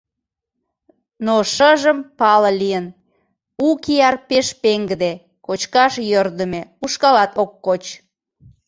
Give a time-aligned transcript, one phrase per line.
[1.25, 2.85] Но шыжым пале лийын:
[3.65, 5.11] у кияр пеш пеҥгыде,
[5.45, 7.83] кочкаш йӧрдымӧ, ушкалат ок коч.